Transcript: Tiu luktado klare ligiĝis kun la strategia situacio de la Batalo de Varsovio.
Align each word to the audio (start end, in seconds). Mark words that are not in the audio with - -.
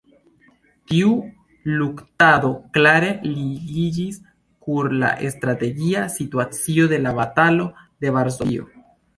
Tiu 0.91 1.09
luktado 1.81 2.49
klare 2.79 3.11
ligiĝis 3.27 4.17
kun 4.69 4.97
la 5.05 5.13
strategia 5.37 6.07
situacio 6.17 6.91
de 6.95 7.01
la 7.05 7.17
Batalo 7.23 7.73
de 8.05 8.17
Varsovio. 8.19 8.71